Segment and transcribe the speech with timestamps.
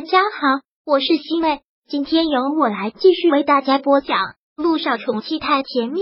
[0.00, 4.16] 大家好，我是西妹，今天由我来继续为大家播讲
[4.56, 6.00] 《路上宠妻太甜蜜》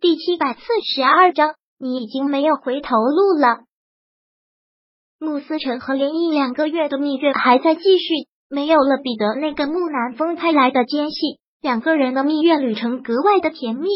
[0.00, 0.60] 第七百四
[0.94, 1.56] 十二章。
[1.76, 3.64] 你已经没有回头路了。
[5.18, 13.88] 穆思成和林毅两个月的蜜月还在继续，没有了彼得那个木南风派来的奸细，两个人的蜜月旅程格外的甜蜜。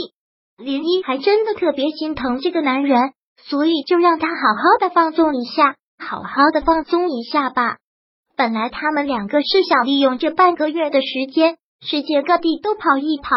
[0.57, 5.77] 林毅还真的特别心疼这个男人，所以就让他好好的放纵一下。
[6.03, 7.77] 好好的放松一下吧。
[8.37, 13.31] 本来他们两个是想利用这半个月的时间，世界各地都跑一跑，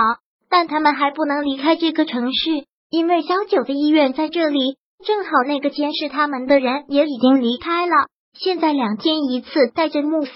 [0.50, 4.78] 但他们还不能离开这个城市，因为小九的医院在这里。
[5.06, 7.94] 正好那个监视他们的人也已经离开了。
[8.34, 10.32] 现在两天一次，带着慕斯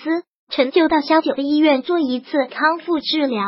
[0.51, 3.43] 陈就到小九的医院做一次康复治疗。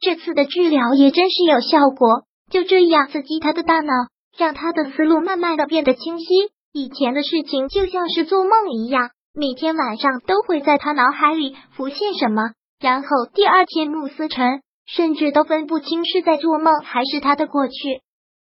[0.00, 3.92] 这次的治疗也真是有效果，就这样刺激他的大脑，
[4.36, 6.26] 让他的思路慢慢的变得清晰。
[6.72, 17.74] 以前的事情就像是做梦一样，每天晚上都会在他脑海里浮现什么，然后第二天穆思成甚至都分不清是在做梦还是他的过去。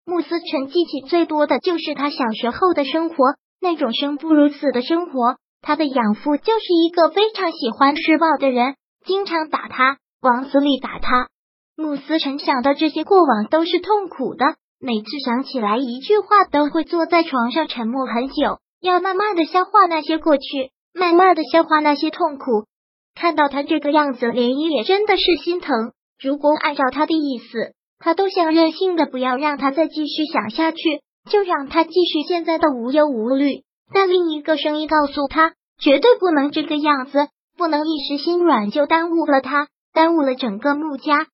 [0.05, 3.17] 穆思成记起最多的就是他小时候的生活，
[3.61, 5.37] 那种生不如死的生活。
[5.63, 8.75] 他的养父就是一个非常喜欢施暴的人，
[9.05, 11.29] 经常打他，往死里打他。
[11.77, 14.45] 穆思成想到这些过往都是痛苦的。
[14.79, 22.67] 每次想起来一句话，都会坐在床上沉默很久，要慢慢的消化那些过去，慢慢的消化那些痛苦。
[23.15, 25.93] 看到他这个样子，涟漪也真的是心疼。
[26.23, 33.63] 如果按照他的意思，他都想任性的不要让他再继续想下去，就让他继续现在的无忧无虑。
[33.95, 41.27] 但另一个声音告诉他，绝对不能这个样子，不能一时心软就耽误了他，耽误了整个穆家。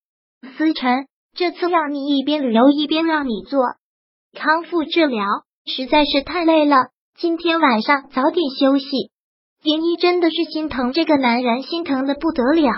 [0.56, 1.06] 思辰。
[1.34, 3.60] 这次让你一边旅游一边让你做
[4.34, 5.24] 康复治疗，
[5.64, 6.88] 实在是太累了。
[7.16, 8.86] 今天晚上早点休息。
[9.62, 12.70] 林一真的是心疼这个男人，心疼的不得了。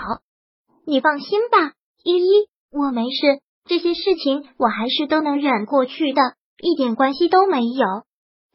[0.85, 6.21] 你放心吧，依依，我没事，这些事情我还是都能忍过去的，
[6.61, 7.85] 一点关系都没有。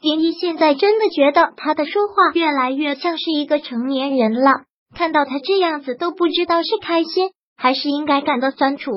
[0.00, 8.90] 林一现在真的觉得他的说话越来越像是一个成年人了，看到他这样子都不知道是开心还是应该感到酸楚。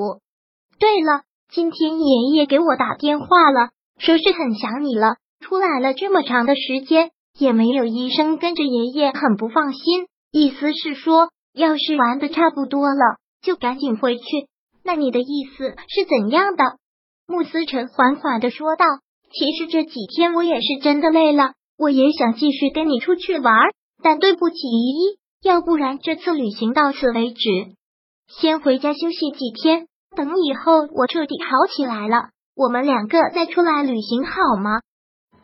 [0.78, 5.16] 对了，今天爷爷给我打电话了，说是很想你了。
[5.40, 10.06] 出来了这么长的时间，也没有医生跟着爷爷，很不放心。
[10.32, 14.24] 意思是说，要是玩的差不多了，就赶紧回去。
[14.82, 16.64] 那你的意思是怎样的？
[17.26, 18.84] 穆思成缓缓的说道
[19.32, 23.54] ：“其实这几天我也是真的累了，我也想继续跟你出去玩，
[24.02, 27.40] 但对不起依依，要不然这次旅行到此为止，
[28.28, 34.80] 先回家休息几天。”等以后我彻底好起来了，我们两个再出来旅行好吗？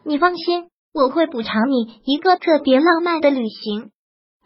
[0.04, 3.90] 你放心，我会补偿你一个特别浪漫的旅行。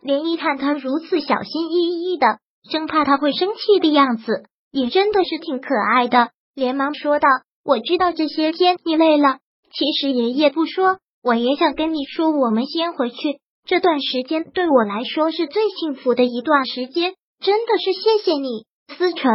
[0.02, 2.38] 连依看他如此小心翼翼的，
[2.70, 7.28] 生怕他会生气的样子，也真的是挺可爱的，连忙说道
[7.64, 9.38] ：“我知道这些天你累了，
[9.72, 13.16] 其实爷爷不说，我也想跟你说，我们先回去。
[13.64, 19.30] 这段时间对我来说是最幸福的一段时间，真的是谢谢你，思成。”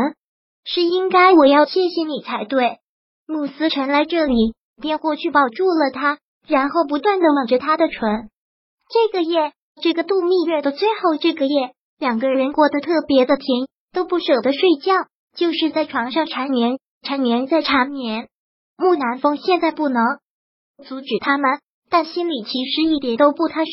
[0.64, 2.80] 是应该我要谢谢你才对。
[3.28, 8.30] 慕思辰来这里，便过去抱住了他，然后不断的吻着他的唇。
[8.90, 14.94] 这个夜，这个度蜜月的最后这个夜，两个人过得特别的甜，都不舍得睡觉，
[15.36, 18.28] 就是在床上缠绵，缠绵再缠绵。
[18.78, 20.03] 木南风现在不能
[20.84, 21.59] 阻止他们，
[21.90, 23.72] 但心里其实一点都不踏实，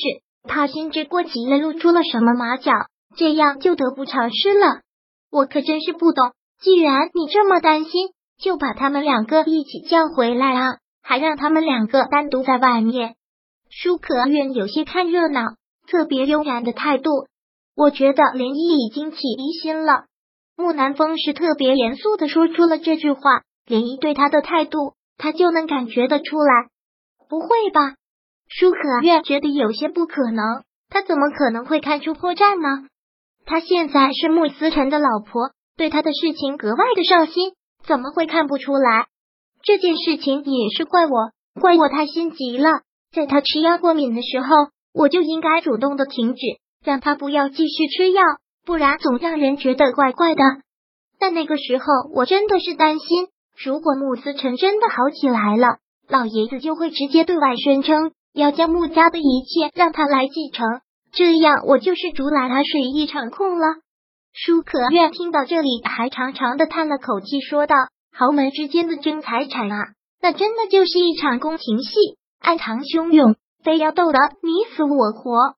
[0.48, 2.72] 怕心知过急了露出了什么马脚，
[3.16, 4.82] 这样就得不偿失了。
[5.30, 6.32] 我可真是不懂。
[6.60, 8.08] 既然你这么担心，
[8.38, 10.78] 就把他们两个一起叫回来啊！
[11.02, 13.14] 还让他们两个单独在外面。
[13.70, 15.42] 舒可愿有些看热闹，
[15.86, 17.10] 特别悠然的态度。
[17.76, 20.06] 我觉得涟漪已经起疑心了。
[20.56, 23.20] 木南风是特别严肃的说出了这句话，
[23.66, 26.68] 涟漪对他的态度，他就能感觉得出来。
[27.28, 27.94] 不会吧？
[28.48, 32.88] 舒可愿觉得有些不可能，他怎么可能会看出破绽呢？
[33.44, 35.50] 他现在是穆思辰的老婆。
[35.76, 37.52] 对他的事情格外的上心，
[37.86, 39.06] 怎么会看不出来？
[39.62, 42.70] 这件事情也是怪我，怪我太心急了。
[43.12, 44.48] 在他吃药过敏的时候，
[44.94, 46.40] 我就应该主动的停止，
[46.84, 48.22] 让他不要继续吃药，
[48.64, 50.42] 不然总让人觉得怪怪的。
[51.18, 51.84] 但那个时候
[52.14, 53.28] 我真的是担心，
[53.62, 60.66] 如果穆思成真的好起来了，老爷子就会直接对外宣称要将穆家的一切让他来继承，
[61.12, 63.66] 这样我就是竹篮打水一场空了。
[64.38, 67.74] 舒可愿听到这里，还长长的叹了口气，说道
[68.12, 69.78] ：“豪门之间的争财产啊，
[70.20, 71.90] 那真的就是一场宫廷戏，
[72.38, 75.54] 暗藏汹涌，非要斗得你死我活。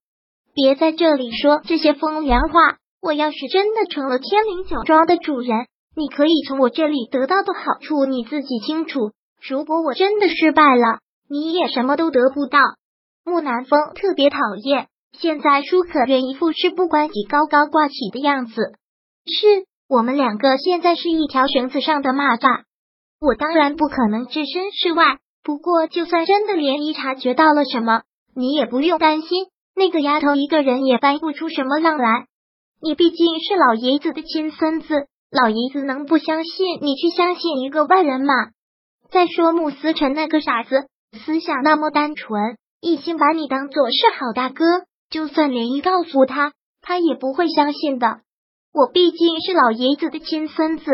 [0.54, 2.78] 别在这里说这些风凉话。
[3.00, 9.12] 我要是真的成了天灵酒庄的主人，你可以从我这里得到的好处你自己清楚。
[9.40, 10.98] 如果我真的失败了，
[11.28, 12.58] 你也什么都得不到。
[13.24, 18.54] 木南风特别讨厌，现在舒可愿一副事不关己、高高挂起的样子。
[19.26, 22.64] 是我们两个现在是一条绳子上的蚂蚱，
[23.20, 25.18] 我当然不可能置身事外。
[25.42, 28.02] 不过，就算真的涟漪察觉到了什么，
[28.34, 32.26] 你也不用担心，那个丫头一个人也翻不出什么浪来。
[32.82, 38.34] 你毕竟是老爷子的亲孙子，老爷子能不相信你去相信一个外人吗？
[39.10, 44.64] 再说穆思辰那个傻子，思想那么单纯，一心把你当做是好大哥，
[45.10, 48.20] 就算连漪告诉他，他也不会相信的。
[48.72, 50.84] 我毕竟是老爷子的亲孙子。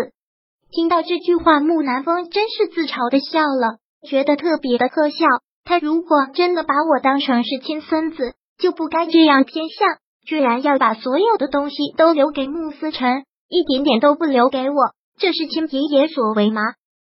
[0.70, 3.78] 听到这句话，木南风真是自嘲的笑了，
[4.08, 5.26] 觉得特别的可笑。
[5.64, 9.98] 他如果真的把我当成是亲孙子，就不该这样偏向。
[10.26, 14.76] 居然要把所有的东西都留给穆思辰，一点点都不留给我，
[15.18, 16.62] 这是亲爷爷所为吗？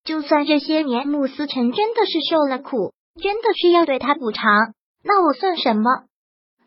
[0.03, 5.83] 就算这些年穆思辰真的是受了苦，真的需要对他补偿，那我算什么？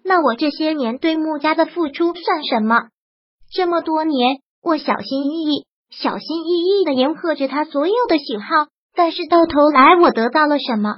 [0.08, 2.88] 那我这些年对穆家的付出算什么？
[3.52, 10.94] 这么多年，我小心翼翼、小心翼翼的迎合着他所有的喜好，但是到头来我得到了什么？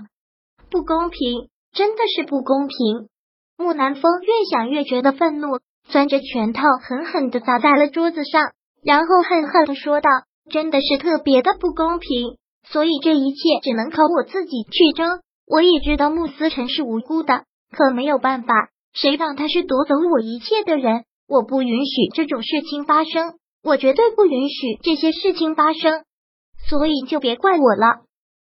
[0.70, 3.08] 不公平，真的是不公平！
[3.58, 5.58] 木南风越想越觉得愤怒，
[5.88, 8.52] 攥着拳头狠狠的砸在了桌子上，
[8.82, 10.08] 然后恨恨的说道
[10.50, 15.20] ：“真的是特别的不公平，所以这一切只能靠我自己去争。
[15.46, 17.42] 我也知道穆思辰是无辜的，
[17.76, 21.04] 可没有办法，谁让他是夺走我一切的人？
[21.28, 26.04] 我不允许这种事情发生，我绝对不允许这些事情发生，
[26.68, 28.02] 所以就别怪我了。”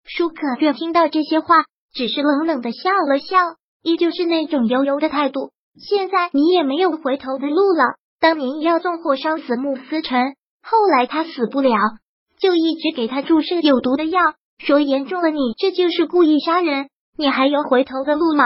[0.05, 1.63] 舒可月听到这些话，
[1.93, 3.37] 只是冷冷的笑了笑。
[3.83, 5.51] 依旧是那种悠悠的态度。
[5.79, 7.95] 现在你也没有回头的路了。
[8.19, 11.77] 当年要纵火烧死穆思辰，后来他死不了，
[12.39, 14.19] 就一直给他注射有毒的药。
[14.59, 16.89] 说严重了，你这就是故意杀人。
[17.17, 18.45] 你还有回头的路吗？